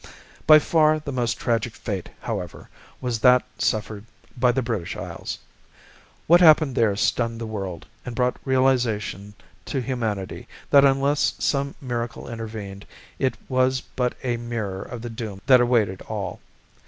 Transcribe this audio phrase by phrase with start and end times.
[0.47, 2.69] By far the most tragic fate, however,
[3.01, 4.03] was that suffered
[4.35, 5.37] by the British Isles.
[6.25, 9.35] What happened there stunned the world, and brought realization
[9.65, 12.87] to humanity that unless some miracle intervened,
[13.19, 16.39] it was but a mirror of the doom that awaited all.